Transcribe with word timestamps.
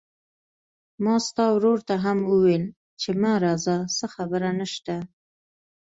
ما 1.03 1.15
ستا 1.25 1.45
ورور 1.55 1.79
ته 1.87 1.95
هم 2.03 2.19
وويل 2.31 2.63
چې 3.01 3.09
ما 3.21 3.33
راځه، 3.45 3.77
څه 3.97 4.05
خبره 4.15 4.49
نشته. 4.59 4.95